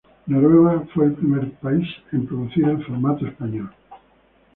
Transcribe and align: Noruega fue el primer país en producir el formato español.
Noruega 0.25 0.83
fue 0.95 1.05
el 1.05 1.13
primer 1.13 1.51
país 1.59 1.87
en 2.11 2.25
producir 2.25 2.67
el 2.67 2.83
formato 2.83 3.27
español. 3.27 3.69